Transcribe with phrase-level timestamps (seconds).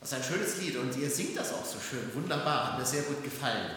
[0.00, 2.86] Das ist ein schönes Lied und ihr singt das auch so schön, wunderbar, hat mir
[2.86, 3.70] sehr gut gefallen.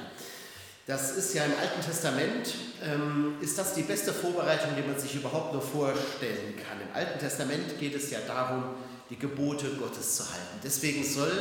[0.87, 5.15] Das ist ja im Alten Testament, ähm, ist das die beste Vorbereitung, die man sich
[5.15, 6.79] überhaupt nur vorstellen kann.
[6.81, 8.63] Im Alten Testament geht es ja darum,
[9.09, 10.59] die Gebote Gottes zu halten.
[10.63, 11.31] Deswegen soll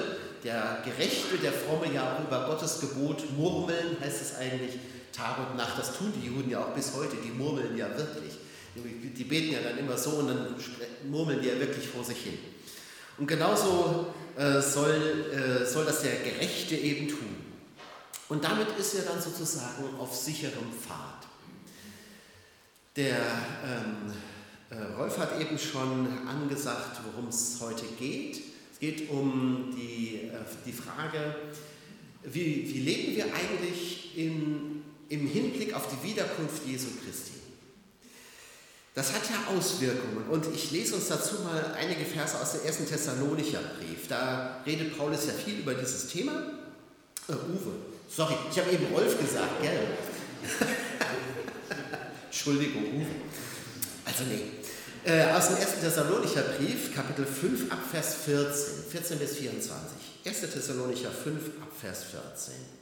[0.42, 4.78] der Gerechte, der Fromme ja auch über Gottes Gebot murmeln, heißt es eigentlich,
[5.12, 5.78] Tag und Nacht.
[5.78, 8.34] Das tun die Juden ja auch bis heute, die murmeln ja wirklich.
[8.74, 10.56] Die beten ja dann immer so und dann
[11.08, 12.38] murmeln die ja wirklich vor sich hin.
[13.22, 17.36] Und genauso äh, soll, äh, soll das der Gerechte eben tun.
[18.28, 21.28] Und damit ist er dann sozusagen auf sicherem Pfad.
[22.96, 24.12] Der ähm,
[24.70, 28.42] äh, Rolf hat eben schon angesagt, worum es heute geht.
[28.72, 31.36] Es geht um die, äh, die Frage,
[32.24, 37.41] wie, wie leben wir eigentlich in, im Hinblick auf die Wiederkunft Jesu Christi?
[38.94, 42.86] Das hat ja Auswirkungen und ich lese uns dazu mal einige Verse aus dem ersten
[42.86, 44.06] Thessalonicher Brief.
[44.08, 46.32] Da redet Paulus ja viel über dieses Thema.
[47.26, 47.72] Äh, Uwe,
[48.14, 49.78] sorry, ich habe eben Rolf gesagt, gell?
[52.26, 53.06] Entschuldigung, Uwe.
[54.04, 54.42] Also nee.
[55.04, 59.72] Äh, aus dem ersten Thessalonicher Brief, Kapitel 5, Abvers 14, 14 bis 24.
[60.26, 60.40] 1.
[60.52, 62.81] Thessalonicher 5, Abvers 14.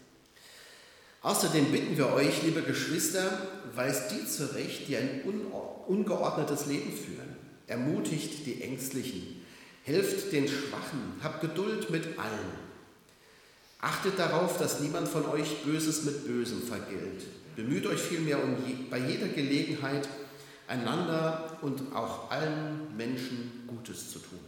[1.23, 5.21] Außerdem bitten wir euch, liebe Geschwister, weist die zurecht, die ein
[5.87, 7.37] ungeordnetes Leben führen.
[7.67, 9.45] Ermutigt die Ängstlichen,
[9.85, 12.71] helft den Schwachen, habt Geduld mit allen.
[13.81, 17.25] Achtet darauf, dass niemand von euch Böses mit Bösem vergilt.
[17.55, 20.09] Bemüht euch vielmehr um je, bei jeder Gelegenheit,
[20.67, 24.39] einander und auch allen Menschen Gutes zu tun.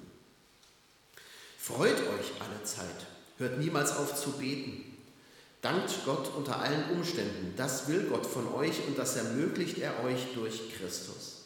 [1.59, 3.06] Freut euch alle Zeit,
[3.39, 4.91] hört niemals auf zu beten.
[5.62, 7.55] Dankt Gott unter allen Umständen.
[7.56, 11.42] Das will Gott von euch und das ermöglicht er euch durch Christus.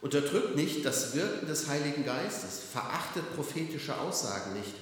[0.00, 4.74] Unterdrückt nicht das Wirken des Heiligen Geistes, verachtet prophetische Aussagen nicht,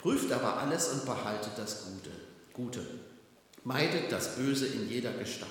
[0.00, 2.10] prüft aber alles und behaltet das Gute.
[2.52, 2.86] Gute.
[3.64, 5.50] Meidet das Böse in jeder Gestalt.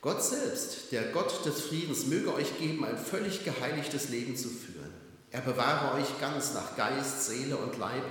[0.00, 4.92] Gott selbst, der Gott des Friedens, möge euch geben, ein völlig geheiligtes Leben zu führen.
[5.30, 8.04] Er bewahre euch ganz nach Geist, Seele und Leib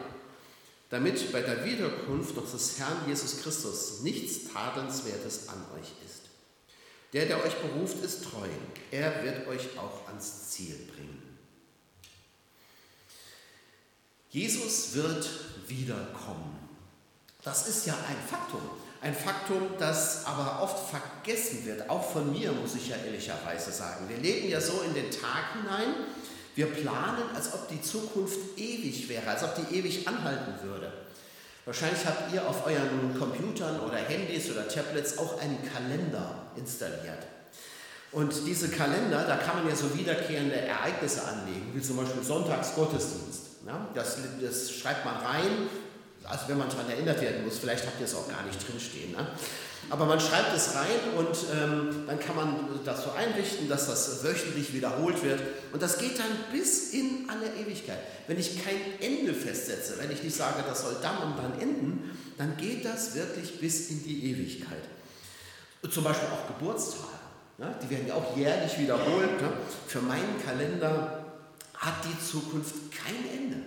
[0.91, 6.21] damit bei der Wiederkunft unseres Herrn Jesus Christus nichts Tadelnswertes an euch ist.
[7.13, 8.47] Der, der euch beruft, ist treu.
[8.91, 11.21] Er wird euch auch ans Ziel bringen.
[14.29, 15.27] Jesus wird
[15.67, 16.57] wiederkommen.
[17.43, 18.61] Das ist ja ein Faktum.
[19.01, 24.07] Ein Faktum, das aber oft vergessen wird, auch von mir, muss ich ja ehrlicherweise sagen.
[24.07, 26.05] Wir leben ja so in den Tag hinein,
[26.55, 30.91] wir planen, als ob die Zukunft ewig wäre, als ob die ewig anhalten würde.
[31.65, 37.27] Wahrscheinlich habt ihr auf euren Computern oder Handys oder Tablets auch einen Kalender installiert.
[38.11, 43.41] Und diese Kalender, da kann man ja so wiederkehrende Ereignisse anlegen, wie zum Beispiel Sonntagsgottesdienst.
[43.65, 45.69] Ja, das, das schreibt man rein,
[46.23, 49.11] also wenn man daran erinnert werden muss, vielleicht habt ihr es auch gar nicht drinstehen.
[49.11, 49.27] Ne?
[49.89, 52.55] Aber man schreibt es rein und ähm, dann kann man
[52.85, 55.41] das so einrichten, dass das wöchentlich wiederholt wird.
[55.73, 57.99] Und das geht dann bis in alle Ewigkeit.
[58.27, 62.17] Wenn ich kein Ende festsetze, wenn ich nicht sage, das soll dann und dann enden,
[62.37, 64.83] dann geht das wirklich bis in die Ewigkeit.
[65.89, 67.21] Zum Beispiel auch Geburtstage.
[67.57, 67.75] Ne?
[67.83, 69.41] Die werden ja auch jährlich wiederholt.
[69.41, 69.53] Ne?
[69.87, 71.25] Für meinen Kalender
[71.73, 73.57] hat die Zukunft kein Ende.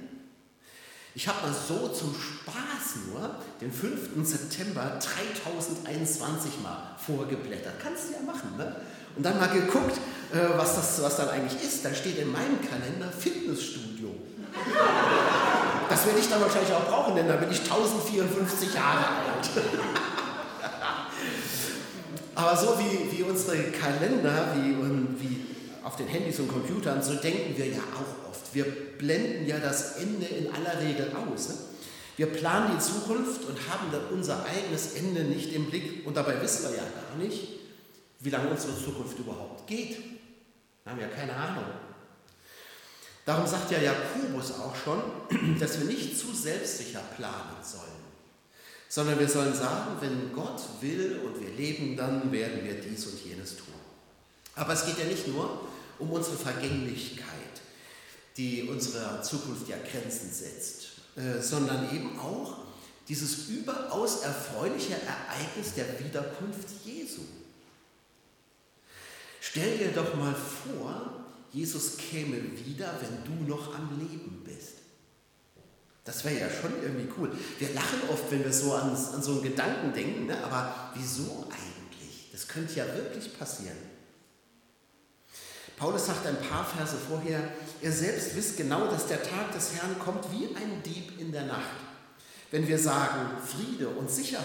[1.17, 4.27] Ich habe mal so zum Spaß nur den 5.
[4.27, 7.75] September 3021 mal vorgeblättert.
[7.81, 8.75] Kannst du ja machen, ne?
[9.15, 9.97] Und dann mal geguckt,
[10.33, 11.85] äh, was das was dann eigentlich ist.
[11.85, 14.11] Da steht in meinem Kalender Fitnessstudio.
[15.89, 19.51] Das werde ich dann wahrscheinlich auch brauchen, denn da bin ich 1054 Jahre alt.
[22.35, 24.77] Aber so wie, wie unsere Kalender, wie,
[25.21, 25.54] wie
[25.85, 28.55] auf den Handys und Computern, so denken wir ja auch oft.
[28.55, 31.49] Wir blenden ja das Ende in aller Regel aus.
[31.51, 31.55] Ne?
[32.17, 36.07] Wir planen die Zukunft und haben dann unser eigenes Ende nicht im Blick.
[36.07, 37.49] Und dabei wissen wir ja gar nicht,
[38.21, 39.99] wie lange unsere Zukunft überhaupt geht.
[40.85, 41.65] Wir haben ja keine Ahnung.
[43.27, 45.03] Darum sagt ja Jakobus auch schon,
[45.61, 47.85] dass wir nicht zu selbstsicher planen sollen,
[48.89, 53.23] sondern wir sollen sagen, wenn Gott will und wir leben, dann werden wir dies und
[53.23, 53.84] jenes tun.
[54.57, 55.69] Aber es geht ja nicht nur
[55.99, 57.27] um unsere Vergänglichkeit,
[58.37, 62.59] die unserer Zukunft ja Grenzen setzt, äh, sondern eben auch
[63.09, 67.23] dieses überaus erfreuliche Ereignis der Wiederkunft Jesu.
[69.41, 74.79] Stell dir doch mal vor, Jesus käme wieder, wenn du noch am Leben bist.
[76.05, 77.31] Das wäre ja schon irgendwie cool.
[77.59, 80.43] Wir lachen oft, wenn wir so an, an so einen Gedanken denken, ne?
[80.45, 82.31] aber wieso eigentlich?
[82.33, 83.77] Das könnte ja wirklich passieren.
[85.77, 87.41] Paulus sagt ein paar Verse vorher,
[87.83, 91.45] er selbst wisst genau, dass der Tag des Herrn kommt wie ein Dieb in der
[91.47, 91.77] Nacht.
[92.51, 94.45] Wenn wir sagen Friede und Sicherheit,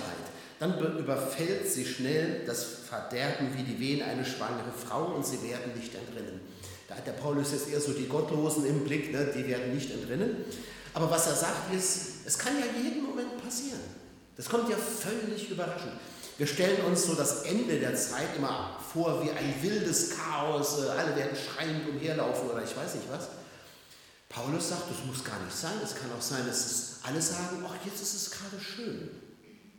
[0.60, 5.74] dann überfällt sie schnell das Verderben wie die Wehen eine schwangere Frau und sie werden
[5.76, 6.42] nicht entrinnen.
[6.88, 9.32] Da hat der Paulus jetzt eher so die Gottlosen im Blick, ne?
[9.36, 10.38] die werden nicht entrinnen.
[10.94, 13.80] Aber was er sagt ist, es kann ja jeden Moment passieren.
[14.36, 15.94] Das kommt ja völlig überraschend.
[16.40, 20.88] Wir stellen uns so das Ende der Zeit immer vor wie ein wildes Chaos, äh,
[20.88, 23.28] alle werden schreiend umherlaufen oder ich weiß nicht was.
[24.30, 25.74] Paulus sagt, das muss gar nicht sein.
[25.84, 29.10] Es kann auch sein, dass alle sagen, ach, jetzt ist es gerade schön.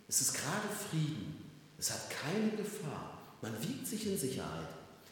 [0.07, 1.51] Es ist gerade Frieden.
[1.79, 3.19] Es hat keine Gefahr.
[3.41, 4.69] Man wiegt sich in Sicherheit.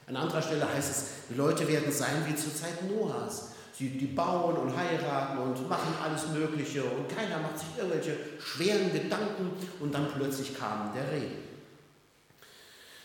[0.06, 3.52] An anderer Stelle heißt es, die Leute werden sein wie zur Zeit Noahs.
[3.78, 8.92] Sie die bauen und heiraten und machen alles Mögliche und keiner macht sich irgendwelche schweren
[8.92, 11.38] Gedanken und dann plötzlich kam der Regen.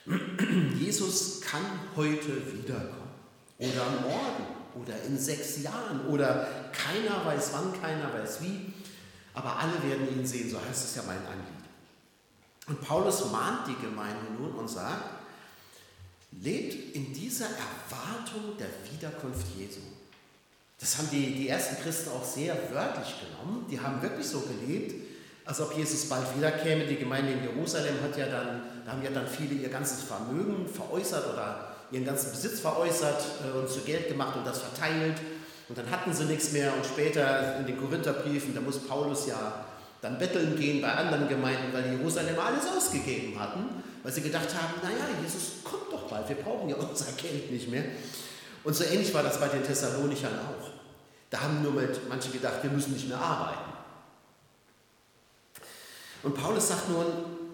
[0.79, 1.61] Jesus kann
[1.95, 3.11] heute wiederkommen
[3.59, 8.73] oder morgen oder in sechs Jahren oder keiner weiß wann, keiner weiß wie,
[9.35, 11.63] aber alle werden ihn sehen, so heißt es ja mein Anliegen.
[12.65, 15.21] Und Paulus mahnt die Gemeinde nun und sagt,
[16.31, 19.81] lebt in dieser Erwartung der Wiederkunft Jesu.
[20.83, 23.65] Das haben die, die ersten Christen auch sehr wörtlich genommen.
[23.71, 24.94] Die haben wirklich so gelebt,
[25.45, 26.85] als ob Jesus bald wiederkäme.
[26.85, 30.68] Die Gemeinde in Jerusalem hat ja dann, da haben ja dann viele ihr ganzes Vermögen
[30.68, 35.21] veräußert oder ihren ganzen Besitz veräußert äh, und zu Geld gemacht und das verteilt.
[35.69, 39.63] Und dann hatten sie nichts mehr und später in den Korintherbriefen, da muss Paulus ja
[40.01, 44.50] dann betteln gehen bei anderen Gemeinden, weil die Jerusalem alles ausgegeben hatten, weil sie gedacht
[44.53, 47.85] haben, naja, Jesus kommt doch bald, wir brauchen ja unser Geld nicht mehr.
[48.65, 50.72] Und so ähnlich war das bei den Thessalonichern auch.
[51.33, 51.74] Da haben nur
[52.07, 53.71] manche gedacht, wir müssen nicht mehr arbeiten.
[56.21, 57.07] Und Paulus sagt nun,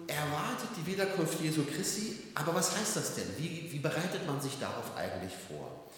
[0.06, 3.24] er erwartet die Wiederkunft Jesu Christi, aber was heißt das denn?
[3.38, 5.88] Wie, wie bereitet man sich darauf eigentlich vor?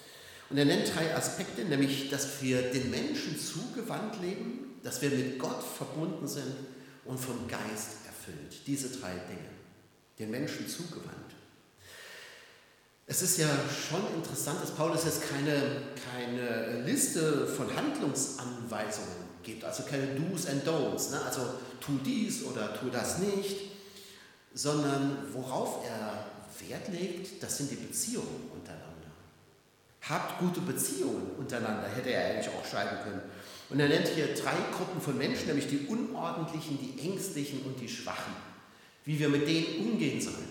[0.49, 5.41] Und er nennt drei Aspekte, nämlich, dass wir den Menschen zugewandt leben, dass wir mit
[5.41, 6.55] Gott verbunden sind
[7.05, 8.65] und vom Geist erfüllt.
[8.65, 9.51] Diese drei Dinge.
[10.21, 11.22] Den Menschen zugewandt.
[13.07, 15.83] Es ist ja schon interessant, dass Paulus jetzt keine,
[16.13, 21.21] keine Liste von Handlungsanweisungen gibt, also keine Do's and Don'ts, ne?
[21.27, 21.43] also
[21.81, 23.73] tu dies oder tu das nicht,
[24.55, 26.27] sondern worauf er
[26.69, 28.93] Wert legt, das sind die Beziehungen untereinander.
[30.03, 33.23] Habt gute Beziehungen untereinander, hätte er eigentlich auch schreiben können.
[33.71, 37.89] Und er nennt hier drei Gruppen von Menschen, nämlich die Unordentlichen, die Ängstlichen und die
[37.89, 38.35] Schwachen.
[39.05, 40.51] Wie wir mit denen umgehen sollen.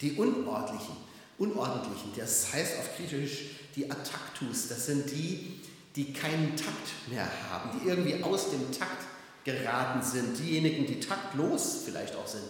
[0.00, 0.96] Die Unordentlichen,
[1.38, 3.44] Unordentlichen, das heißt auf Griechisch
[3.74, 5.60] die Ataktus, das sind die,
[5.94, 9.04] die keinen Takt mehr haben, die irgendwie aus dem Takt
[9.44, 12.44] geraten sind, diejenigen, die taktlos vielleicht auch sind.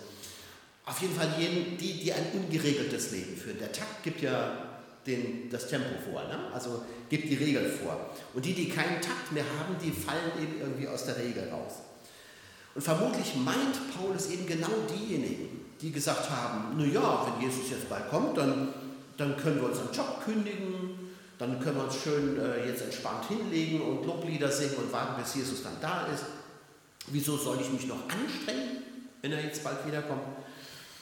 [0.84, 3.58] Auf jeden Fall die, die ein ungeregeltes Leben führen.
[3.58, 6.50] Der Takt gibt ja den, das Tempo vor, ne?
[6.52, 8.14] also gibt die Regel vor.
[8.34, 11.74] Und die, die keinen Takt mehr haben, die fallen eben irgendwie aus der Regel raus.
[12.74, 18.08] Und vermutlich meint Paulus eben genau diejenigen, die gesagt haben, naja, wenn Jesus jetzt bald
[18.08, 18.68] kommt, dann,
[19.16, 23.82] dann können wir unseren Job kündigen, dann können wir uns schön äh, jetzt entspannt hinlegen
[23.82, 26.24] und Loblieder singen und warten, bis Jesus dann da ist.
[27.08, 28.82] Wieso soll ich mich noch anstrengen,
[29.22, 30.22] wenn er jetzt bald wiederkommt?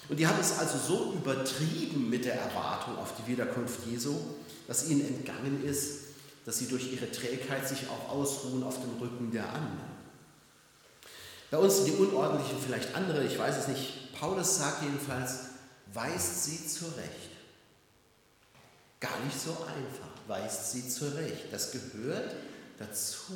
[0.08, 4.16] Und die haben es also so übertrieben mit der Erwartung auf die Wiederkunft Jesu,
[4.66, 6.00] dass ihnen entgangen ist,
[6.44, 9.94] dass sie durch ihre Trägheit sich auch ausruhen auf dem Rücken der anderen.
[11.54, 14.12] Bei uns sind die Unordentlichen vielleicht andere, ich weiß es nicht.
[14.18, 15.34] Paulus sagt jedenfalls,
[15.92, 17.30] weist sie zurecht.
[18.98, 21.52] Gar nicht so einfach, weist sie zurecht.
[21.52, 22.34] Das gehört
[22.76, 23.34] dazu.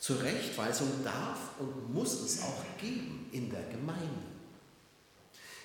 [0.00, 4.24] Zurechtweisung darf und muss es auch geben in der Gemeinde.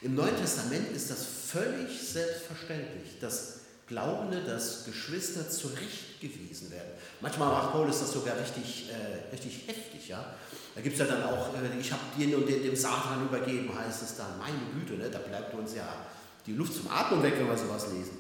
[0.01, 6.91] Im Neuen Testament ist das völlig selbstverständlich, dass Glaubende, dass Geschwister zurechtgewiesen werden.
[7.21, 10.09] Manchmal macht Paulus das sogar richtig, äh, richtig heftig.
[10.09, 10.33] Ja?
[10.75, 13.69] Da gibt es ja dann auch, äh, ich habe den und den dem Satan übergeben,
[13.77, 15.09] heißt es dann, meine Güte, ne?
[15.09, 16.05] da bleibt uns ja
[16.45, 18.17] die Luft zum Atmen weg, wenn wir sowas lesen.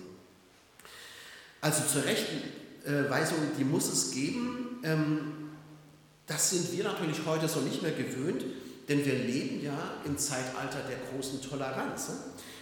[1.61, 4.79] Also Zurechtweisung, die muss es geben.
[4.83, 5.49] Ähm,
[6.27, 8.43] das sind wir natürlich heute so nicht mehr gewöhnt.
[8.87, 12.15] Denn wir leben ja im Zeitalter der großen Toleranz, ne?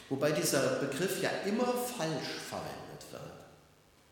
[0.10, 3.22] wobei dieser Begriff ja immer falsch verwendet wird.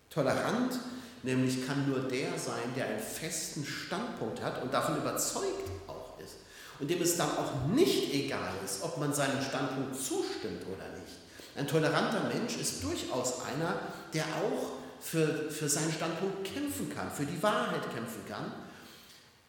[0.10, 0.80] Tolerant
[1.24, 6.36] nämlich kann nur der sein, der einen festen Standpunkt hat und davon überzeugt auch ist.
[6.80, 11.18] Und dem es dann auch nicht egal ist, ob man seinem Standpunkt zustimmt oder nicht.
[11.56, 13.80] Ein toleranter Mensch ist durchaus einer,
[14.14, 18.52] der auch für, für seinen Standpunkt kämpfen kann, für die Wahrheit kämpfen kann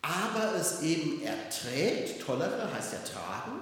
[0.02, 3.60] aber es eben erträgt, tollere heißt ertragen,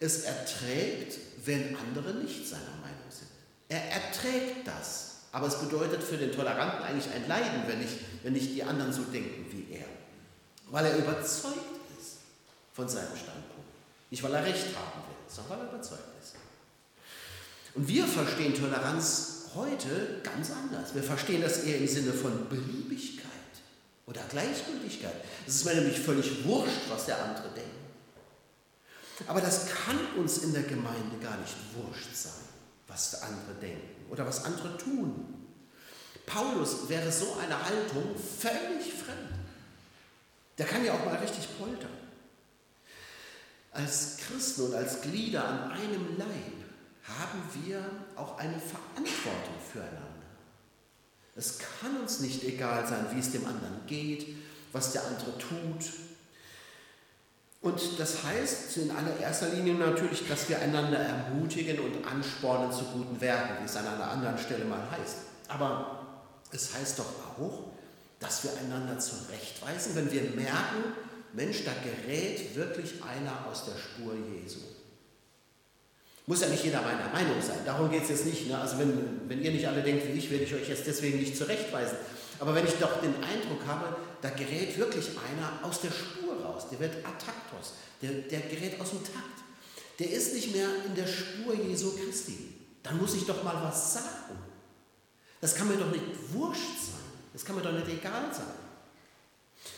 [0.00, 3.28] es erträgt, wenn andere nicht seiner Meinung sind.
[3.68, 8.32] Er erträgt das, Aber es bedeutet für den Toleranten eigentlich ein Leiden, wenn nicht, wenn
[8.32, 9.84] nicht die anderen so denken wie er.
[10.70, 11.56] Weil er überzeugt
[11.98, 12.18] ist
[12.72, 13.68] von seinem Standpunkt.
[14.10, 16.34] Nicht, weil er Recht haben will, sondern weil er überzeugt ist.
[17.74, 20.94] Und wir verstehen Toleranz heute ganz anders.
[20.94, 23.28] Wir verstehen das eher im Sinne von Beliebigkeit
[24.06, 25.14] oder Gleichgültigkeit.
[25.46, 27.70] Es ist mir nämlich völlig wurscht, was der andere denkt.
[29.26, 32.32] Aber das kann uns in der Gemeinde gar nicht wurscht sein,
[32.88, 35.34] was andere denken oder was andere tun.
[36.26, 39.38] Paulus wäre so eine Haltung völlig fremd.
[40.58, 41.90] Der kann ja auch mal richtig poltern.
[43.72, 46.58] Als Christen und als Glieder an einem Leib
[47.04, 47.84] haben wir
[48.16, 50.08] auch eine Verantwortung füreinander.
[51.36, 54.34] Es kann uns nicht egal sein, wie es dem anderen geht,
[54.72, 55.92] was der andere tut.
[57.60, 63.20] Und das heißt in allererster Linie natürlich, dass wir einander ermutigen und anspornen zu guten
[63.20, 65.16] Werken, wie es an einer anderen Stelle mal heißt.
[65.48, 66.06] Aber
[66.52, 67.64] es heißt doch auch,
[68.20, 70.94] dass wir einander zurechtweisen, wenn wir merken,
[71.32, 74.60] Mensch, da gerät wirklich einer aus der Spur Jesu.
[76.26, 78.48] Muss ja nicht jeder meiner Meinung sein, darum geht es jetzt nicht.
[78.48, 78.58] Ne?
[78.58, 81.36] Also wenn, wenn ihr nicht alle denkt wie ich, werde ich euch jetzt deswegen nicht
[81.36, 81.96] zurechtweisen.
[82.40, 86.66] Aber wenn ich doch den Eindruck habe, da gerät wirklich einer aus der Spur raus,
[86.70, 89.38] der wird Ataktos, der, der gerät aus dem Takt.
[89.98, 92.54] Der ist nicht mehr in der Spur Jesu Christi.
[92.82, 94.38] Dann muss ich doch mal was sagen.
[95.40, 97.00] Das kann mir doch nicht wurscht sein.
[97.32, 98.46] Das kann mir doch nicht egal sein.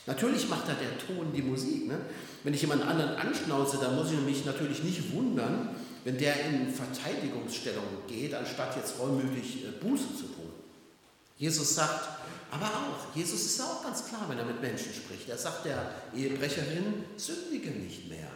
[0.05, 1.87] Natürlich macht da der Ton die Musik.
[1.87, 1.97] Ne?
[2.43, 6.73] Wenn ich jemand anderen anschnauze, dann muss ich mich natürlich nicht wundern, wenn der in
[6.73, 10.51] Verteidigungsstellung geht, anstatt jetzt reumütig äh, Buße zu tun.
[11.37, 12.07] Jesus sagt,
[12.51, 15.29] aber auch, Jesus ist auch ganz klar, wenn er mit Menschen spricht.
[15.29, 18.29] Er sagt der Ehebrecherin, sündige nicht mehr.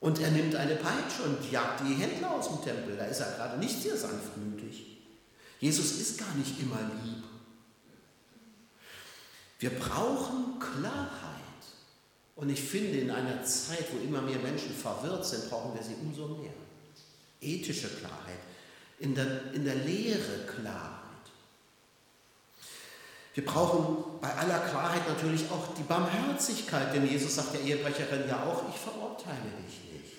[0.00, 2.96] Und er nimmt eine Peitsche und jagt die Händler aus dem Tempel.
[2.96, 4.98] Da ist er gerade nicht sehr sanftmütig.
[5.60, 7.22] Jesus ist gar nicht immer lieb.
[9.60, 11.40] Wir brauchen Klarheit.
[12.34, 15.94] Und ich finde, in einer Zeit, wo immer mehr Menschen verwirrt sind, brauchen wir sie
[15.94, 16.52] umso mehr.
[17.40, 18.40] Ethische Klarheit,
[18.98, 20.93] in der, in der Lehre Klarheit.
[23.34, 28.44] Wir brauchen bei aller Klarheit natürlich auch die Barmherzigkeit, denn Jesus sagt der Ehebrecherin ja
[28.44, 30.14] auch, ich verurteile dich nicht.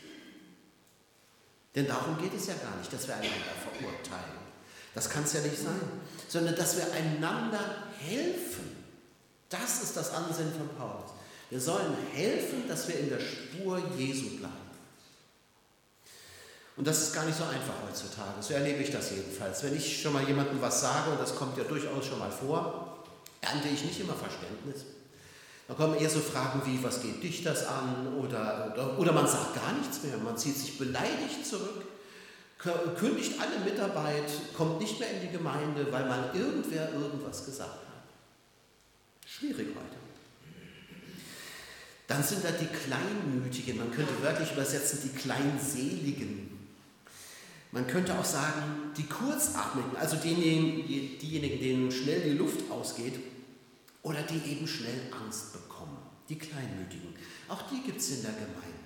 [1.74, 4.46] Denn darum geht es ja gar nicht, dass wir einander verurteilen.
[4.94, 5.82] Das kann es ja nicht sein,
[6.28, 7.60] sondern dass wir einander
[8.00, 8.76] helfen.
[9.50, 11.12] Das ist das Ansinnen von Paulus.
[11.50, 14.54] Wir sollen helfen, dass wir in der Spur Jesu bleiben.
[16.76, 18.42] Und das ist gar nicht so einfach heutzutage.
[18.42, 19.64] So erlebe ich das jedenfalls.
[19.64, 22.95] Wenn ich schon mal jemandem was sage, und das kommt ja durchaus schon mal vor,
[23.46, 24.86] ernte ich nicht immer Verständnis.
[25.68, 28.16] Da kommen eher so Fragen wie, was geht dich das an?
[28.20, 30.18] Oder, oder, oder man sagt gar nichts mehr.
[30.18, 31.84] Man zieht sich beleidigt zurück,
[32.98, 38.04] kündigt alle Mitarbeit, kommt nicht mehr in die Gemeinde, weil mal irgendwer irgendwas gesagt hat.
[39.26, 39.96] Schwierig heute.
[42.08, 46.52] Dann sind da die Kleinmütigen, man könnte wörtlich übersetzen, die Kleinseligen.
[47.72, 50.88] Man könnte auch sagen, die Kurzatmigen, also diejenigen,
[51.20, 53.16] diejenigen, denen schnell die Luft ausgeht
[54.06, 55.98] oder die eben schnell Angst bekommen.
[56.30, 57.14] Die Kleinmütigen.
[57.50, 58.86] Auch die gibt es in der Gemeinde.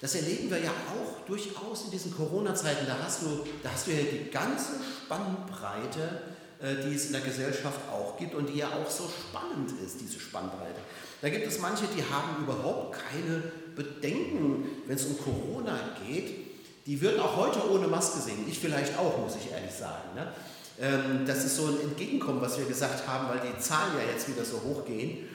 [0.00, 2.86] Das erleben wir ja auch durchaus in diesen Corona-Zeiten.
[2.86, 4.74] Da hast du, da hast du ja die ganze
[5.04, 6.22] Spannbreite,
[6.60, 10.00] äh, die es in der Gesellschaft auch gibt und die ja auch so spannend ist,
[10.00, 10.80] diese Spannbreite.
[11.20, 13.42] Da gibt es manche, die haben überhaupt keine
[13.74, 16.52] Bedenken, wenn es um Corona geht.
[16.86, 18.44] Die würden auch heute ohne Maske sehen.
[18.48, 20.14] Ich vielleicht auch, muss ich ehrlich sagen.
[20.16, 20.32] Ne?
[20.80, 24.28] Ähm, das ist so ein Entgegenkommen, was wir gesagt haben, weil die Zahlen ja jetzt
[24.28, 25.28] wieder so hoch gehen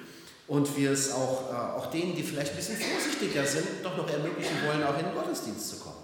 [0.47, 4.09] und wir es auch, äh, auch denen, die vielleicht ein bisschen vorsichtiger sind, doch noch
[4.09, 6.03] ermöglichen wollen, auch in den Gottesdienst zu kommen.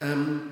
[0.00, 0.42] Ähm,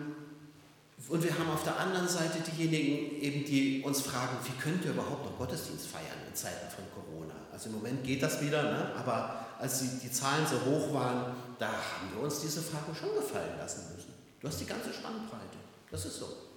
[1.08, 4.92] und wir haben auf der anderen Seite diejenigen, eben, die uns fragen, wie könnt ihr
[4.92, 7.34] überhaupt noch Gottesdienst feiern in Zeiten von Corona?
[7.52, 8.92] Also im Moment geht das wieder, ne?
[8.96, 13.14] aber als die, die Zahlen so hoch waren, da haben wir uns diese Fragen schon
[13.14, 14.14] gefallen lassen müssen.
[14.40, 15.58] Du hast die ganze Spannbreite.
[15.90, 16.49] Das ist so.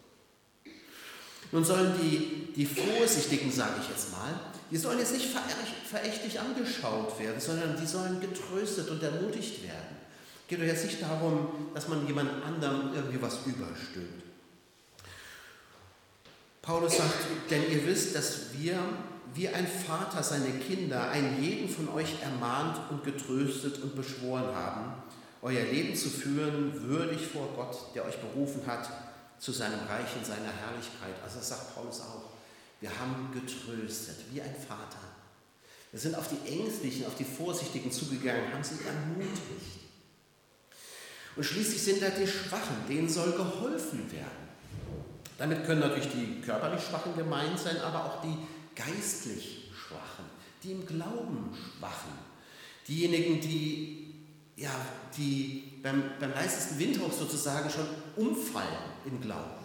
[1.53, 4.33] Nun sollen die, die Vorsichtigen, sage ich jetzt mal,
[4.71, 5.27] die sollen jetzt nicht
[5.87, 9.97] verächtlich angeschaut werden, sondern die sollen getröstet und ermutigt werden.
[10.41, 14.23] Es geht doch jetzt nicht darum, dass man jemand anderem irgendwie was überstülpt.
[16.63, 17.13] Paulus sagt,
[17.51, 18.79] denn ihr wisst, dass wir
[19.35, 24.93] wie ein Vater seine Kinder, einen jeden von euch ermahnt und getröstet und beschworen haben,
[25.43, 28.89] euer Leben zu führen, würdig vor Gott, der euch berufen hat,
[29.43, 31.21] zu seinem Reich in seiner Herrlichkeit.
[31.21, 32.31] Also das sagt Paulus auch.
[32.79, 34.99] Wir haben getröstet, wie ein Vater.
[35.91, 39.81] Wir sind auf die Ängstlichen, auf die Vorsichtigen zugegangen, haben sie ermutigt.
[41.35, 44.47] Und schließlich sind da die Schwachen, denen soll geholfen werden.
[45.37, 48.37] Damit können natürlich die körperlich Schwachen gemeint sein, aber auch die
[48.75, 50.25] geistlich Schwachen,
[50.63, 52.13] die im Glauben Schwachen,
[52.87, 54.15] diejenigen, die,
[54.55, 54.73] ja,
[55.17, 57.85] die beim, beim leisesten Windhauch sozusagen schon
[58.15, 58.67] umfallen
[59.05, 59.63] im Glauben.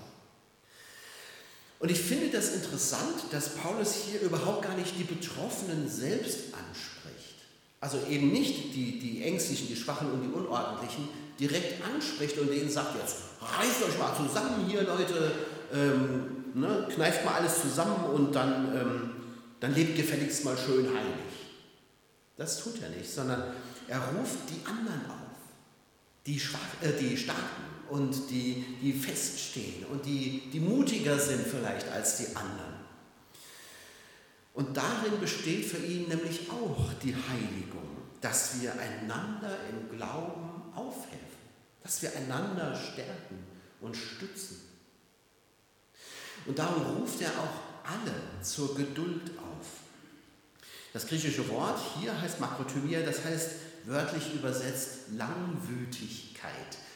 [1.78, 7.36] Und ich finde das interessant, dass Paulus hier überhaupt gar nicht die Betroffenen selbst anspricht.
[7.80, 11.08] Also eben nicht die, die Ängstlichen, die Schwachen und die Unordentlichen
[11.38, 15.30] direkt anspricht und denen sagt, jetzt reißt euch mal zusammen hier, Leute,
[15.72, 19.10] ähm, ne, kneift mal alles zusammen und dann, ähm,
[19.60, 21.28] dann lebt gefälligst mal schön heilig.
[22.36, 23.54] Das tut er nicht, sondern
[23.86, 25.27] er ruft die anderen auf,
[26.26, 31.88] die, Schwach, äh, die Starken und die, die feststehen und die, die mutiger sind vielleicht
[31.88, 32.78] als die anderen.
[34.54, 41.18] Und darin besteht für ihn nämlich auch die Heiligung, dass wir einander im Glauben aufhelfen,
[41.82, 43.38] dass wir einander stärken
[43.80, 44.60] und stützen.
[46.46, 49.66] Und darum ruft er auch alle zur Geduld auf.
[50.92, 53.50] Das griechische Wort hier heißt Makrothymia, das heißt
[53.88, 56.52] wörtlich übersetzt Langwütigkeit.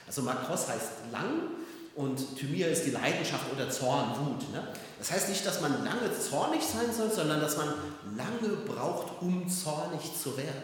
[0.06, 1.48] Also Makros heißt lang
[1.94, 4.52] und Thymia ist die Leidenschaft oder Zorn, Wut.
[4.52, 4.68] Ne?
[4.98, 7.68] Das heißt nicht, dass man lange zornig sein soll, sondern dass man
[8.16, 10.62] lange braucht, um zornig zu werden.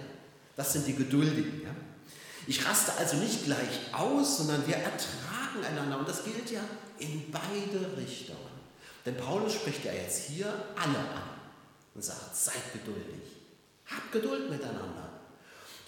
[0.57, 1.63] Das sind die Geduldigen.
[1.63, 1.71] Ja?
[2.47, 5.99] Ich raste also nicht gleich aus, sondern wir ertragen einander.
[5.99, 6.61] Und das gilt ja
[6.99, 8.39] in beide Richtungen.
[9.07, 11.31] Denn Paulus spricht ja jetzt hier alle an
[11.95, 13.37] und sagt, seid geduldig.
[13.87, 15.08] Habt Geduld miteinander.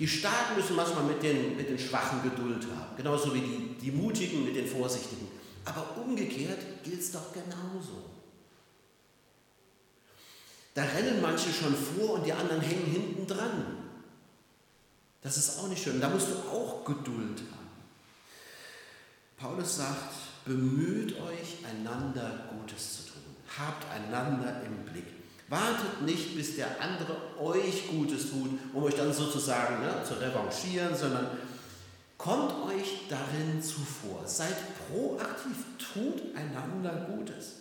[0.01, 3.93] Die Starken müssen manchmal mit den, mit den Schwachen Geduld haben, genauso wie die, die
[3.93, 5.29] Mutigen mit den Vorsichtigen.
[5.67, 8.03] Aber umgekehrt gilt es doch genauso.
[10.73, 13.77] Da rennen manche schon vor und die anderen hängen hinten dran.
[15.21, 16.01] Das ist auch nicht schön.
[16.01, 17.61] Da musst du auch Geduld haben.
[19.37, 20.15] Paulus sagt,
[20.47, 23.23] bemüht euch, einander Gutes zu tun.
[23.59, 25.20] Habt einander im Blick.
[25.51, 30.97] Wartet nicht, bis der andere euch Gutes tut, um euch dann sozusagen ne, zu revanchieren,
[30.97, 31.27] sondern
[32.17, 34.25] kommt euch darin zuvor.
[34.27, 34.55] Seid
[34.89, 37.57] proaktiv, tut einander Gutes.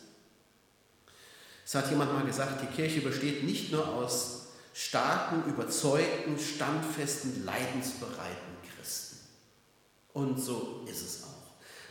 [1.65, 8.53] Es hat jemand mal gesagt, die Kirche besteht nicht nur aus starken, überzeugten, standfesten, leidensbereiten
[8.75, 9.17] Christen.
[10.13, 11.29] Und so ist es auch.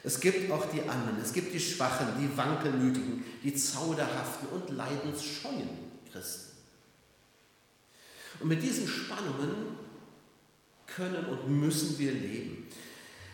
[0.04, 5.88] Es gibt auch die anderen, es gibt die Schwachen, die Wankelmütigen, die Zauderhaften und Leidensscheuen.
[6.10, 6.56] Christen.
[8.40, 9.76] Und mit diesen Spannungen
[10.86, 12.68] können und müssen wir leben.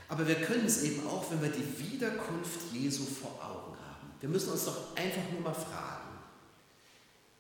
[0.09, 4.13] Aber wir können es eben auch, wenn wir die Wiederkunft Jesu vor Augen haben.
[4.21, 6.19] Wir müssen uns doch einfach nur mal fragen,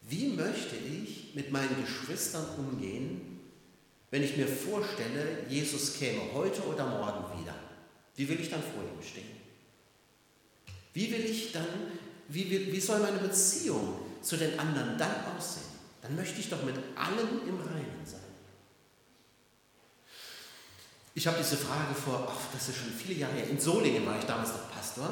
[0.02, 3.40] wie möchte ich mit meinen Geschwistern umgehen,
[4.10, 7.54] wenn ich mir vorstelle, Jesus käme heute oder morgen wieder?
[8.16, 9.24] Wie will ich dann vor ihm stehen?
[10.92, 11.66] Wie will ich dann,
[12.28, 15.66] wie, wie soll meine Beziehung zu den anderen dann aussehen,
[16.02, 18.20] dann möchte ich doch mit allen im Reinen sein.
[21.14, 24.18] Ich habe diese Frage vor, ach, das ist schon viele Jahre her, in Solingen war
[24.18, 25.08] ich damals noch Pastor,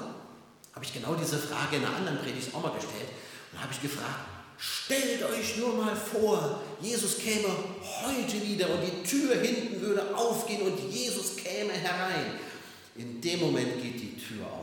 [0.74, 3.10] habe ich genau diese Frage in einer anderen Predigt auch mal gestellt
[3.52, 4.26] und habe ich gefragt,
[4.58, 7.48] stellt euch nur mal vor, Jesus käme
[8.04, 12.38] heute wieder und die Tür hinten würde aufgehen und Jesus käme herein.
[12.96, 14.61] In dem Moment geht die Tür auf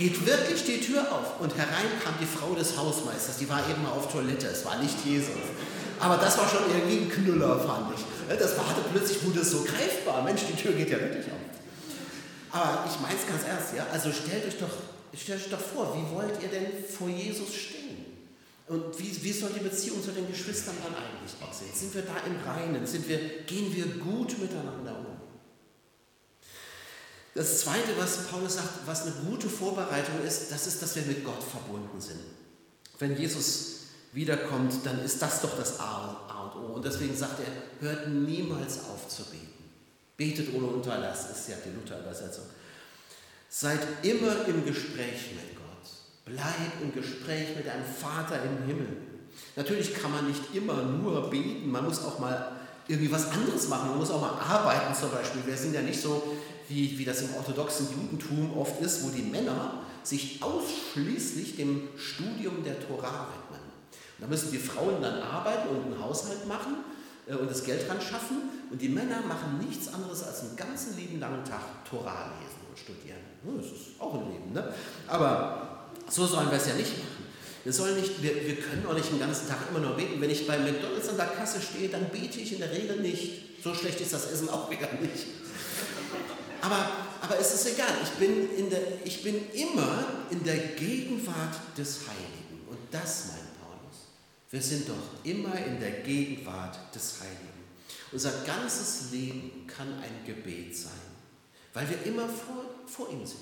[0.00, 3.82] geht wirklich die Tür auf und herein kam die Frau des Hausmeisters, die war eben
[3.82, 5.44] mal auf Toilette, es war nicht Jesus.
[6.00, 8.02] Aber das war schon irgendwie ein Knüller, fand ich.
[8.38, 10.22] Das war, hatte plötzlich wurde es so greifbar.
[10.24, 11.44] Mensch, die Tür geht ja wirklich auf.
[12.52, 13.86] Aber ich meine es ganz ernst, ja.
[13.92, 14.72] Also stellt euch doch,
[15.14, 18.06] stellt euch doch vor, wie wollt ihr denn vor Jesus stehen?
[18.68, 21.74] Und wie, wie soll die Beziehung zu den Geschwistern dann eigentlich aussehen?
[21.74, 22.86] Sind wir da im Reinen?
[22.86, 24.99] Sind wir, gehen wir gut miteinander?
[27.40, 31.24] Das Zweite, was Paulus sagt, was eine gute Vorbereitung ist, das ist, dass wir mit
[31.24, 32.20] Gott verbunden sind.
[32.98, 33.76] Wenn Jesus
[34.12, 36.18] wiederkommt, dann ist das doch das A
[36.52, 36.74] und O.
[36.74, 39.64] Und deswegen sagt er, hört niemals auf zu beten.
[40.18, 42.44] Betet ohne Unterlass, ist ja die Luther-Übersetzung.
[43.48, 45.88] Seid immer im Gespräch mit Gott.
[46.26, 48.98] Bleib im Gespräch mit deinem Vater im Himmel.
[49.56, 52.52] Natürlich kann man nicht immer nur beten, man muss auch mal
[52.86, 55.40] irgendwie was anderes machen, man muss auch mal arbeiten zum Beispiel.
[55.46, 56.36] Wir sind ja nicht so
[56.70, 62.64] wie, wie das im orthodoxen Judentum oft ist, wo die Männer sich ausschließlich dem Studium
[62.64, 63.60] der Tora widmen.
[64.18, 66.76] Da müssen die Frauen dann arbeiten und einen Haushalt machen
[67.26, 68.36] äh, und das Geld dran schaffen.
[68.70, 72.78] Und die Männer machen nichts anderes als einen ganzen lieben langen Tag Tora lesen und
[72.78, 73.18] studieren.
[73.56, 74.52] Das ist auch ein Leben.
[74.52, 74.72] Ne?
[75.08, 77.24] Aber so sollen wir es ja nicht machen.
[77.64, 80.20] Wir, sollen nicht, wir, wir können auch nicht den ganzen Tag immer nur beten.
[80.20, 83.62] Wenn ich bei McDonalds an der Kasse stehe, dann bete ich in der Regel nicht.
[83.62, 85.26] So schlecht ist das Essen auch wieder nicht.
[86.60, 86.90] Aber,
[87.22, 92.00] aber es ist egal, ich bin, in der, ich bin immer in der Gegenwart des
[92.08, 92.66] Heiligen.
[92.68, 94.08] Und das, mein Paulus,
[94.50, 97.50] wir sind doch immer in der Gegenwart des Heiligen.
[98.12, 100.92] Unser ganzes Leben kann ein Gebet sein,
[101.72, 103.40] weil wir immer vor, vor ihm sind.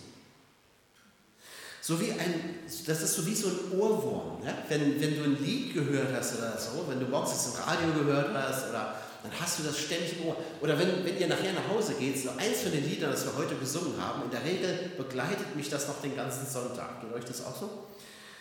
[1.81, 4.43] So wie ein, das ist so wie so ein Ohrwurm.
[4.45, 4.55] Ne?
[4.69, 8.35] Wenn, wenn du ein Lied gehört hast oder so, wenn du morgens im Radio gehört
[8.35, 10.37] hast oder dann hast du das ständig im Ohr.
[10.61, 13.37] Oder wenn, wenn ihr nachher nach Hause geht, so eins von den Liedern, das wir
[13.37, 17.01] heute gesungen haben, in der Regel begleitet mich das noch den ganzen Sonntag.
[17.01, 17.69] Geht euch das auch so?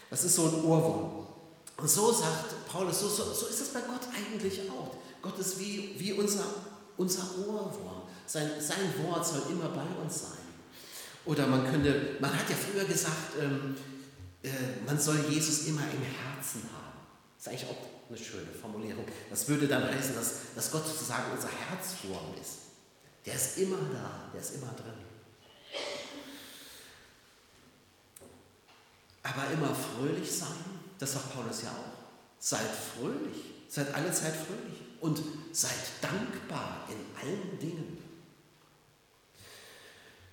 [0.09, 1.27] Das ist so ein Ohrwurm.
[1.77, 4.95] Und so sagt Paulus, so, so, so ist es bei Gott eigentlich auch.
[5.21, 6.45] Gott ist wie, wie unser,
[6.97, 8.03] unser Ohrwurm.
[8.25, 10.37] Sein, sein Wort soll immer bei uns sein.
[11.25, 13.75] Oder man könnte, man hat ja früher gesagt, ähm,
[14.43, 14.49] äh,
[14.85, 16.96] man soll Jesus immer im Herzen haben.
[17.47, 19.05] Ist eigentlich auch eine schöne Formulierung.
[19.29, 22.57] Das würde dann heißen, dass, dass Gott sozusagen unser Herzwurm ist.
[23.25, 24.93] Der ist immer da, der ist immer drin.
[29.23, 31.97] Aber immer fröhlich sein, das sagt Paulus ja auch.
[32.39, 37.97] Seid fröhlich, seid alle Zeit fröhlich und seid dankbar in allen Dingen.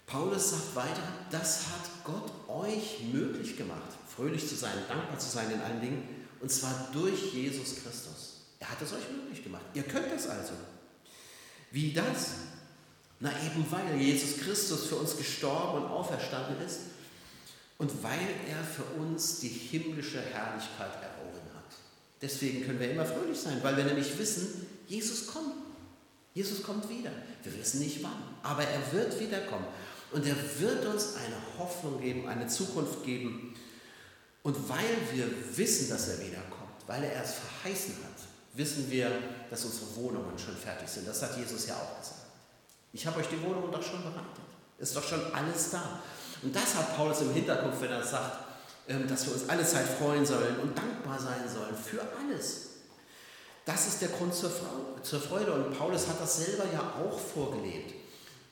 [0.06, 5.50] Paulus sagt weiter, das hat Gott euch möglich gemacht, fröhlich zu sein, dankbar zu sein
[5.50, 8.42] in allen Dingen, und zwar durch Jesus Christus.
[8.60, 9.64] Er hat es euch möglich gemacht.
[9.72, 10.52] Ihr könnt es also.
[11.70, 12.32] Wie das?
[13.18, 16.80] Na eben weil Jesus Christus für uns gestorben und auferstanden ist
[17.78, 21.76] und weil er für uns die himmlische Herrlichkeit errungen hat.
[22.20, 25.54] Deswegen können wir immer fröhlich sein, weil wir nämlich wissen, Jesus kommt.
[26.34, 27.12] Jesus kommt wieder.
[27.42, 29.64] Wir wissen nicht wann, aber er wird wiederkommen.
[30.12, 33.54] Und er wird uns eine Hoffnung geben, eine Zukunft geben.
[34.44, 35.26] Und weil wir
[35.56, 38.20] wissen, dass er wiederkommt, weil er es verheißen hat,
[38.52, 39.10] wissen wir,
[39.50, 41.08] dass unsere Wohnungen schon fertig sind.
[41.08, 42.20] Das hat Jesus ja auch gesagt.
[42.92, 44.44] Ich habe euch die Wohnungen doch schon bereitet.
[44.78, 46.00] Ist doch schon alles da.
[46.42, 48.44] Und das hat Paulus im Hinterkopf, wenn er sagt,
[48.86, 52.68] ähm, dass wir uns alle Zeit freuen sollen und dankbar sein sollen für alles.
[53.64, 55.52] Das ist der Grund zur Freude.
[55.54, 57.94] Und Paulus hat das selber ja auch vorgelebt.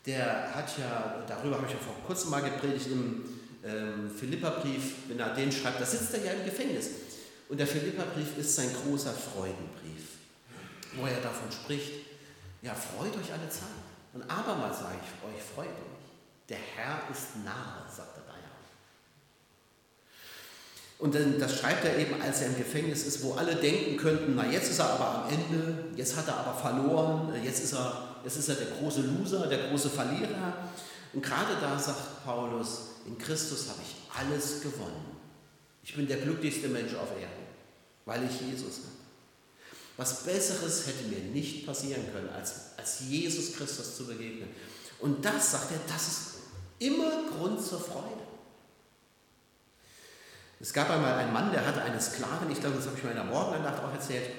[0.06, 5.18] Der hat ja, darüber habe ich ja vor kurzem mal gepredigt im ähm, Philipperbrief, wenn
[5.18, 6.88] er den schreibt, da sitzt er ja im Gefängnis.
[7.48, 10.16] Und der Philipperbrief ist sein großer Freudenbrief,
[10.96, 11.92] wo er davon spricht,
[12.62, 13.68] ja, freut euch alle Zeit.
[14.14, 16.02] Und abermals sage ich euch, freut euch.
[16.48, 18.52] Der Herr ist nahe, sagt er da ja.
[20.98, 24.34] Und dann, das schreibt er eben, als er im Gefängnis ist, wo alle denken könnten,
[24.36, 28.20] na jetzt ist er aber am Ende, jetzt hat er aber verloren, jetzt ist er,
[28.24, 30.70] jetzt ist er der große Loser, der große Verlierer.
[31.12, 35.16] Und gerade da sagt Paulus, in Christus habe ich alles gewonnen.
[35.82, 37.46] Ich bin der glücklichste Mensch auf Erden,
[38.04, 39.02] weil ich Jesus habe.
[39.96, 44.48] Was Besseres hätte mir nicht passieren können, als, als Jesus Christus zu begegnen.
[45.00, 46.20] Und das, sagt er, das ist
[46.78, 48.22] immer Grund zur Freude.
[50.60, 53.10] Es gab einmal einen Mann, der hatte eine Sklavin, ich glaube, das habe ich mal
[53.10, 54.30] in der Morgenandacht auch erzählt,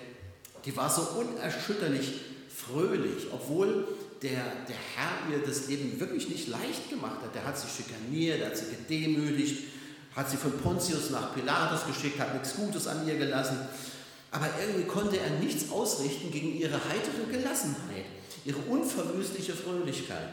[0.64, 3.86] die war so unerschütterlich fröhlich, obwohl
[4.24, 7.36] der, der Herr ihr das Leben wirklich nicht leicht gemacht hat.
[7.36, 9.66] Der hat sie schikaniert, der hat sie gedemütigt,
[10.16, 13.58] hat sie von Pontius nach Pilatus geschickt, hat nichts Gutes an ihr gelassen.
[14.32, 18.06] Aber irgendwie konnte er nichts ausrichten gegen ihre heitere Gelassenheit,
[18.46, 20.30] ihre unverwüstliche Fröhlichkeit.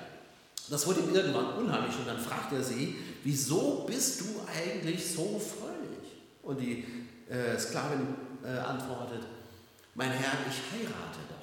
[0.71, 4.25] Das wurde ihm irgendwann unheimlich und dann fragt er sie, wieso bist du
[4.57, 6.13] eigentlich so fröhlich?
[6.43, 6.85] Und die
[7.29, 8.07] äh, Sklavin
[8.45, 9.27] äh, antwortet,
[9.95, 11.40] mein Herr, ich heirate bald.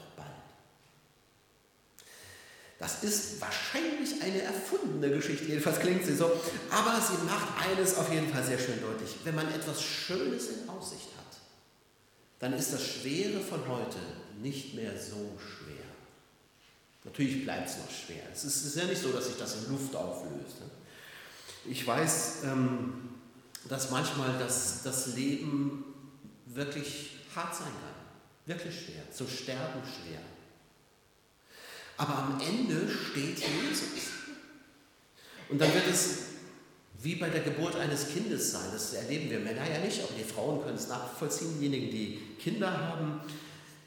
[2.80, 6.26] Das ist wahrscheinlich eine erfundene Geschichte, jedenfalls klingt sie so,
[6.70, 9.16] aber sie macht eines auf jeden Fall sehr schön deutlich.
[9.24, 11.38] Wenn man etwas Schönes in Aussicht hat,
[12.40, 13.98] dann ist das Schwere von heute
[14.42, 15.86] nicht mehr so schwer.
[17.04, 18.24] Natürlich bleibt es noch schwer.
[18.32, 20.60] Es ist, ja nicht so, dass sich das in Luft auflöst.
[20.60, 20.70] Ne?
[21.66, 23.10] Ich weiß, ähm,
[23.68, 25.84] dass manchmal das, das Leben
[26.46, 27.98] wirklich hart sein kann.
[28.46, 29.12] Wirklich schwer.
[29.12, 30.20] Zu sterben schwer.
[31.98, 34.08] Aber am Ende steht Jesus.
[35.50, 36.20] Und dann wird es
[37.00, 38.70] wie bei der Geburt eines Kindes sein.
[38.72, 41.60] Das erleben wir Männer ja nicht, aber die Frauen können es nachvollziehen.
[41.60, 43.22] Diejenigen, die Kinder haben,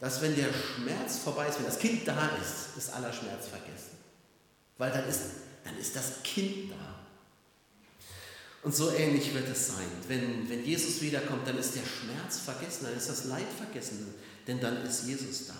[0.00, 3.98] dass wenn der Schmerz vorbei ist, wenn das Kind da ist, ist aller Schmerz vergessen.
[4.78, 5.20] Weil dann ist,
[5.64, 7.00] dann ist das Kind da.
[8.62, 9.86] Und so ähnlich wird es sein.
[10.06, 14.14] Wenn, wenn Jesus wiederkommt, dann ist der Schmerz vergessen, dann ist das Leid vergessen,
[14.46, 15.54] denn dann ist Jesus da.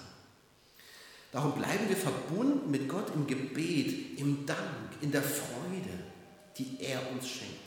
[1.32, 4.58] Darum bleiben wir verbunden mit Gott im Gebet, im Dank,
[5.00, 5.90] in der Freude,
[6.58, 7.60] die er uns schenkt.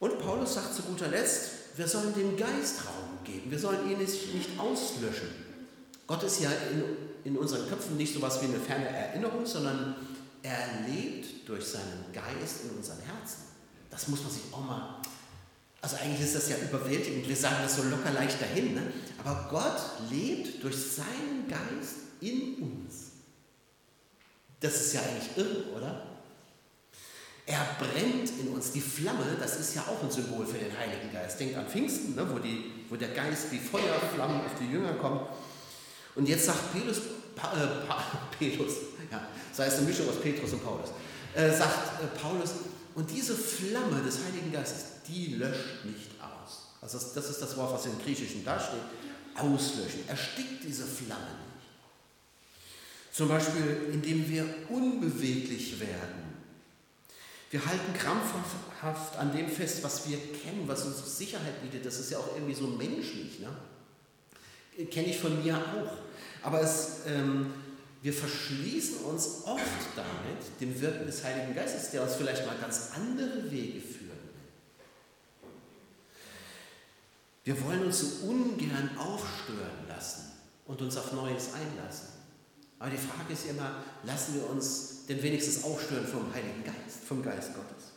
[0.00, 3.98] Und Paulus sagt zu guter Letzt, wir sollen dem Geist Raum geben, wir sollen ihn
[3.98, 5.28] nicht, auslöschen.
[6.06, 9.96] Gott ist ja in, in unseren Köpfen nicht so etwas wie eine ferne Erinnerung, sondern
[10.42, 13.44] er lebt durch seinen Geist in unseren Herzen.
[13.90, 15.00] Das muss man sich auch mal.
[15.80, 17.28] Also eigentlich ist das ja überwältigend.
[17.28, 18.74] Wir sagen das so locker leicht dahin.
[18.74, 18.82] Ne?
[19.22, 23.12] Aber Gott lebt durch seinen Geist in uns.
[24.60, 26.06] Das ist ja eigentlich irre, oder?
[27.46, 28.72] Er brennt in uns.
[28.72, 31.38] Die Flamme, das ist ja auch ein Symbol für den Heiligen Geist.
[31.38, 35.28] Denkt an Pfingsten, ne, wo, die, wo der Geist wie Feuerflammen auf die Jünger kommt.
[36.14, 37.00] Und jetzt sagt Petrus,
[37.36, 38.02] pa, äh, pa,
[38.38, 38.72] Petrus
[39.10, 40.90] ja, das heißt eine Mischung aus Petrus und Paulus,
[41.34, 42.50] äh, sagt äh, Paulus,
[42.94, 46.68] und diese Flamme des Heiligen Geistes, die löscht nicht aus.
[46.80, 48.80] Also das, das ist das Wort, was im Griechischen da steht.
[49.36, 50.06] Auslöschen.
[50.06, 51.43] Erstickt diese Flamme nicht.
[53.14, 56.24] Zum Beispiel, indem wir unbeweglich werden
[57.54, 61.86] wir halten krampfhaft an dem fest, was wir kennen, was uns Sicherheit bietet.
[61.86, 63.38] Das ist ja auch irgendwie so menschlich.
[63.38, 64.86] Ne?
[64.86, 65.92] Kenne ich von mir auch.
[66.42, 67.54] Aber es, ähm,
[68.02, 72.90] wir verschließen uns oft damit, dem Wirken des Heiligen Geistes, der uns vielleicht mal ganz
[72.96, 75.50] andere Wege führen will.
[77.44, 80.32] Wir wollen uns so ungern aufstören lassen
[80.66, 82.08] und uns auf Neues einlassen.
[82.78, 87.22] Aber die Frage ist immer, lassen wir uns denn wenigstens aufstören vom Heiligen Geist, vom
[87.22, 87.92] Geist Gottes?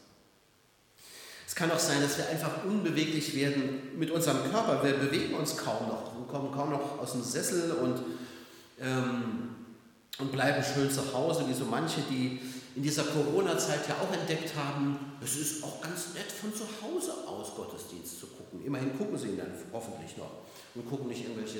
[1.48, 4.84] Es kann auch sein, dass wir einfach unbeweglich werden mit unserem Körper.
[4.84, 8.02] Wir bewegen uns kaum noch, wir kommen kaum noch aus dem Sessel und,
[8.80, 9.56] ähm,
[10.20, 12.42] und bleiben schön zu Hause, wie so manche, die
[12.78, 17.12] in dieser Corona-Zeit ja auch entdeckt haben, es ist auch ganz nett von zu Hause
[17.28, 18.64] aus Gottesdienst zu gucken.
[18.64, 20.30] Immerhin gucken sie ihn dann hoffentlich noch
[20.76, 21.60] und gucken nicht irgendwelche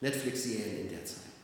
[0.00, 1.37] Netflix-Serien in der Zeit.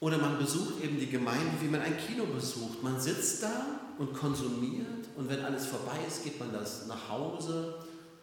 [0.00, 2.82] Oder man besucht eben die Gemeinde, wie man ein Kino besucht.
[2.82, 7.76] Man sitzt da und konsumiert und wenn alles vorbei ist, geht man das nach Hause,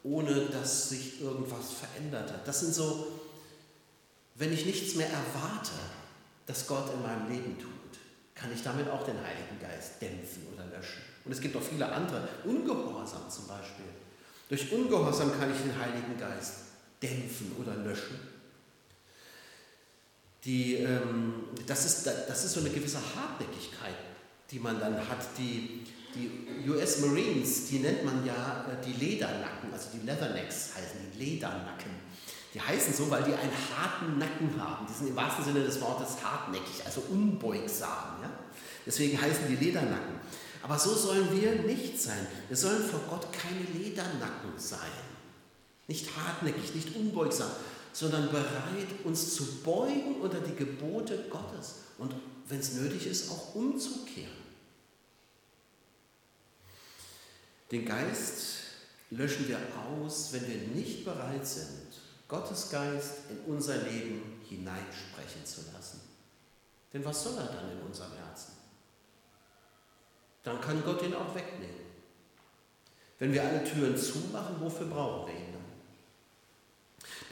[0.03, 2.47] ohne dass sich irgendwas verändert hat.
[2.47, 3.07] Das sind so,
[4.35, 5.71] wenn ich nichts mehr erwarte,
[6.45, 7.71] dass Gott in meinem Leben tut,
[8.35, 11.01] kann ich damit auch den Heiligen Geist dämpfen oder löschen.
[11.25, 13.85] Und es gibt auch viele andere, Ungehorsam zum Beispiel.
[14.49, 16.53] Durch Ungehorsam kann ich den Heiligen Geist
[17.01, 18.32] dämpfen oder löschen
[20.45, 23.95] die, ähm, das, ist, das ist so eine gewisse Hartnäckigkeit,
[24.51, 25.37] die man dann hat.
[25.37, 25.83] Die,
[26.15, 31.23] die US Marines, die nennt man ja äh, die Ledernacken, also die Leathernecks heißen die
[31.23, 32.03] Ledernacken.
[32.53, 34.85] Die heißen so, weil die einen harten Nacken haben.
[34.87, 38.21] Die sind im wahrsten Sinne des Wortes hartnäckig, also unbeugsam.
[38.21, 38.29] Ja?
[38.85, 40.19] Deswegen heißen die Ledernacken.
[40.61, 42.27] Aber so sollen wir nicht sein.
[42.47, 44.79] Wir sollen vor Gott keine Ledernacken sein.
[45.87, 47.49] Nicht hartnäckig, nicht unbeugsam,
[47.93, 52.13] sondern bereit, uns zu beugen unter die Gebote Gottes und,
[52.49, 54.43] wenn es nötig ist, auch umzukehren.
[57.71, 58.57] Den Geist
[59.11, 61.87] löschen wir aus, wenn wir nicht bereit sind,
[62.27, 66.01] Gottes Geist in unser Leben hineinsprechen zu lassen.
[66.91, 68.53] Denn was soll er dann in unserem Herzen?
[70.43, 71.83] Dann kann Gott ihn auch wegnehmen.
[73.19, 75.52] Wenn wir alle Türen zumachen, wofür brauchen wir ihn?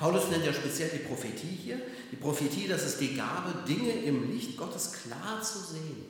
[0.01, 1.79] Paulus nennt ja speziell die Prophetie hier.
[2.11, 6.07] Die Prophetie, das ist die Gabe, Dinge im Licht Gottes klar zu sehen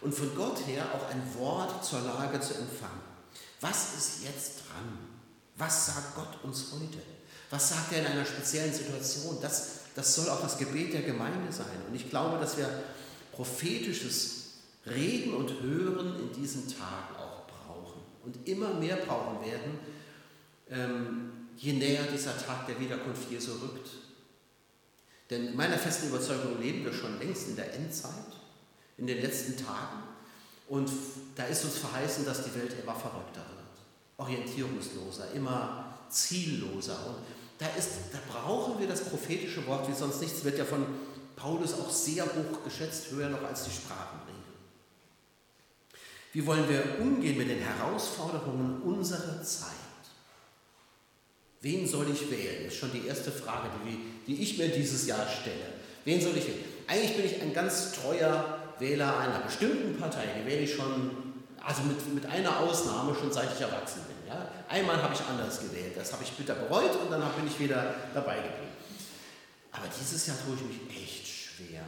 [0.00, 3.02] und von Gott her auch ein Wort zur Lage zu empfangen.
[3.60, 4.96] Was ist jetzt dran?
[5.58, 7.02] Was sagt Gott uns heute?
[7.50, 9.36] Was sagt er in einer speziellen Situation?
[9.42, 11.66] Das, das soll auch das Gebet der Gemeinde sein.
[11.86, 12.82] Und ich glaube, dass wir
[13.32, 14.54] prophetisches
[14.86, 19.78] Reden und Hören in diesen Tagen auch brauchen und immer mehr brauchen werden.
[20.70, 23.88] Ähm, je näher dieser Tag der Wiederkunft Jesu rückt.
[25.30, 28.12] Denn in meiner festen Überzeugung leben wir schon längst in der Endzeit,
[28.98, 30.02] in den letzten Tagen.
[30.68, 30.90] Und
[31.36, 36.98] da ist uns verheißen, dass die Welt immer verrückter wird, orientierungsloser, immer zielloser.
[37.06, 37.16] Und
[37.58, 40.44] da, ist, da brauchen wir das prophetische Wort wie sonst nichts.
[40.44, 40.86] Wird ja von
[41.36, 44.32] Paulus auch sehr hoch geschätzt, höher noch als die Sprachenrede.
[46.32, 49.81] Wie wollen wir umgehen mit den Herausforderungen unserer Zeit?
[51.62, 52.64] Wen soll ich wählen?
[52.64, 55.72] Das ist schon die erste Frage, die, die ich mir dieses Jahr stelle.
[56.04, 56.64] Wen soll ich wählen?
[56.88, 60.24] Eigentlich bin ich ein ganz treuer Wähler einer bestimmten Partei.
[60.40, 64.28] Die wähle ich schon, also mit, mit einer Ausnahme, schon seit ich erwachsen bin.
[64.28, 64.48] Ja?
[64.68, 65.92] Einmal habe ich anders gewählt.
[65.96, 68.72] Das habe ich bitter bereut und dann bin ich wieder dabei geblieben.
[69.70, 71.82] Aber dieses Jahr tue ich mich echt schwer.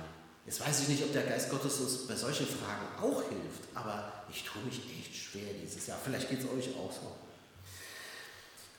[0.46, 4.24] Jetzt weiß ich nicht, ob der Geist Gottes uns bei solchen Fragen auch hilft, aber
[4.30, 5.98] ich tue mich echt schwer dieses Jahr.
[6.04, 7.16] Vielleicht geht es euch auch so.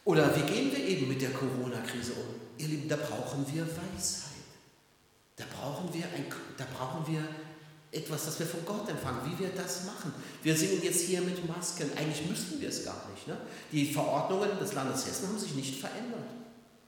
[0.06, 2.36] Oder wie gehen wir eben mit der Corona-Krise um?
[2.58, 4.32] Ihr Lieben, da brauchen wir Weisheit.
[5.36, 6.26] Da brauchen wir, ein,
[6.58, 7.28] da brauchen wir
[7.91, 10.13] etwas, das wir von Gott empfangen, wie wir das machen.
[10.44, 11.89] Wir singen jetzt hier mit Masken.
[11.98, 13.28] Eigentlich müssten wir es gar nicht.
[13.28, 13.36] Ne?
[13.72, 16.30] Die Verordnungen des Landes Hessen haben sich nicht verändert.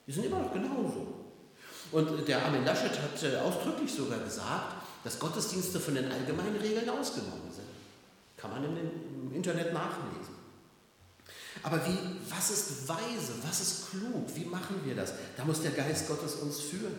[0.06, 1.14] Die sind immer noch genauso.
[1.90, 6.88] Und der Armin Laschet hat äh, ausdrücklich sogar gesagt, dass Gottesdienste von den allgemeinen Regeln
[6.88, 7.66] ausgenommen sind.
[8.36, 10.17] Kann man im Internet nachlesen.
[11.62, 15.12] Aber wie, was ist weise, was ist klug, wie machen wir das?
[15.36, 16.94] Da muss der Geist Gottes uns führen.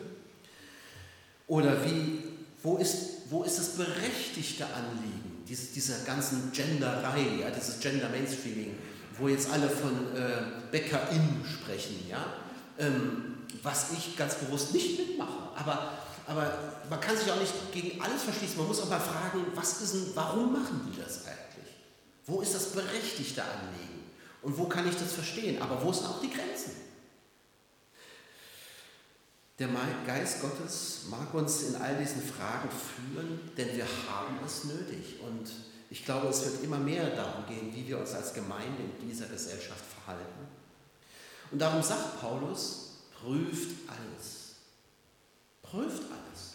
[1.48, 2.24] Oder wie,
[2.62, 8.78] wo ist, wo ist das berechtigte Anliegen dies, dieser ganzen Genderei, ja, dieses Gender Mainstreaming,
[9.18, 12.24] wo jetzt alle von äh, Bäckerin sprechen, ja?
[12.78, 15.50] Ähm, was ich ganz bewusst nicht mitmache.
[15.56, 16.54] Aber, aber
[16.90, 18.58] man kann sich auch nicht gegen alles verschließen.
[18.58, 21.74] Man muss auch mal fragen, was ist denn, warum machen die das eigentlich?
[22.26, 23.99] Wo ist das berechtigte Anliegen?
[24.42, 25.62] Und wo kann ich das verstehen?
[25.62, 26.72] Aber wo sind auch die Grenzen?
[29.60, 29.68] Der
[30.08, 35.20] Geist Gottes mag uns in all diesen Fragen führen, denn wir haben es nötig.
[35.22, 35.52] Und
[35.90, 39.26] ich glaube, es wird immer mehr darum gehen, wie wir uns als Gemeinde in dieser
[39.26, 40.48] Gesellschaft verhalten.
[41.52, 44.56] Und darum sagt Paulus, prüft alles.
[45.62, 46.54] Prüft alles.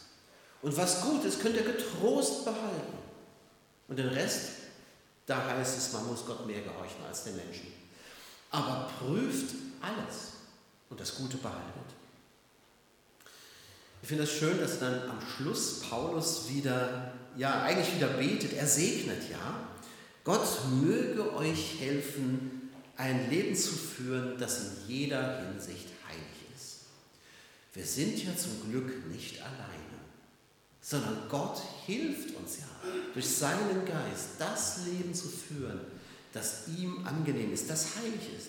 [0.63, 2.99] Und was gut ist, könnt ihr getrost behalten.
[3.87, 4.49] Und den Rest,
[5.27, 7.73] da heißt es, man muss Gott mehr gehorchen als den Menschen.
[8.51, 10.33] Aber prüft alles
[10.91, 11.95] und das Gute behaltet.
[14.03, 18.53] Ich finde es schön, dass dann am Schluss Paulus wieder, ja, eigentlich wieder betet.
[18.53, 19.67] Er segnet ja.
[20.25, 20.47] Gott
[20.83, 26.81] möge euch helfen, ein Leben zu führen, das in jeder Hinsicht heilig ist.
[27.73, 29.94] Wir sind ja zum Glück nicht alleine,
[30.85, 35.81] sondern Gott hilft uns ja durch seinen Geist, das Leben zu führen,
[36.35, 38.49] das ihm angenehm ist, das heilig ist.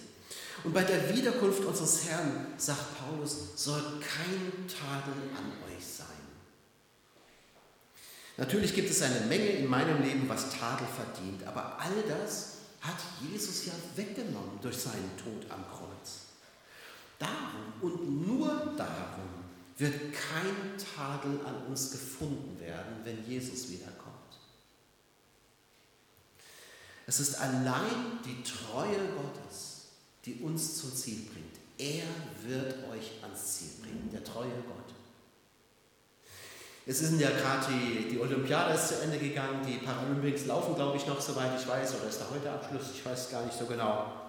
[0.66, 6.08] Und bei der Wiederkunft unseres Herrn, sagt Paulus, soll kein Tadel an euch sein.
[8.36, 12.98] Natürlich gibt es eine Menge in meinem Leben, was Tadel verdient, aber all das hat
[13.22, 16.26] Jesus ja weggenommen durch seinen Tod am Kreuz.
[17.18, 19.35] Darum und nur darum
[19.78, 24.16] wird kein Tadel an uns gefunden werden, wenn Jesus wiederkommt.
[27.08, 29.88] Es ist allein die Treue Gottes,
[30.26, 31.56] die uns zum Ziel bringt.
[31.78, 32.06] Er
[32.48, 34.96] wird euch ans Ziel bringen, der treue Gott.
[36.88, 40.98] Es ist ja gerade die, die Olympiade ist zu Ende gegangen, die Paralympics laufen, glaube
[40.98, 42.92] ich, noch, soweit ich weiß, oder ist da heute Abschluss?
[42.94, 44.25] Ich weiß gar nicht so genau.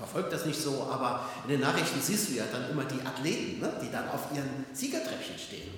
[0.00, 3.60] Verfolgt das nicht so, aber in den Nachrichten siehst du ja dann immer die Athleten,
[3.60, 5.68] ne, die dann auf ihren Siegertreppchen stehen.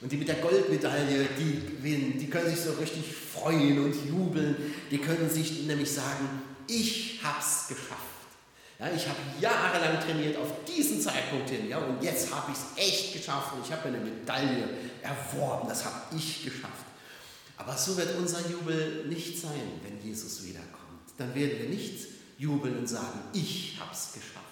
[0.00, 4.56] Und die mit der Goldmedaille, die, die können sich so richtig freuen und jubeln.
[4.90, 8.02] Die können sich nämlich sagen, ich hab's geschafft.
[8.80, 12.88] Ja, ich habe jahrelang trainiert auf diesen Zeitpunkt hin ja, und jetzt habe ich es
[12.88, 14.68] echt geschafft und ich habe eine Medaille
[15.02, 16.86] erworben, das habe ich geschafft.
[17.56, 20.78] Aber so wird unser Jubel nicht sein, wenn Jesus wiederkommt.
[21.16, 24.46] Dann werden wir nicht jubeln und sagen, ich habe es geschafft,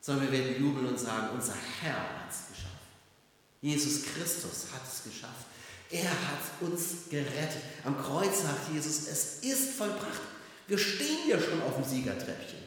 [0.00, 2.74] sondern wir werden jubeln und sagen, unser Herr hat es geschafft.
[3.60, 5.46] Jesus Christus hat es geschafft.
[5.90, 7.62] Er hat uns gerettet.
[7.84, 10.20] Am Kreuz sagt Jesus, es ist vollbracht.
[10.66, 12.58] Wir stehen ja schon auf dem Siegertreppchen.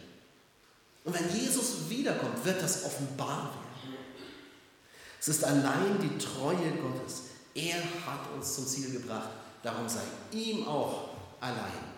[1.03, 3.95] Und wenn Jesus wiederkommt, wird das offenbar werden.
[5.19, 7.23] Es ist allein die Treue Gottes.
[7.53, 9.29] Er hat uns zum Ziel gebracht.
[9.61, 11.90] Darum sei ihm auch allein.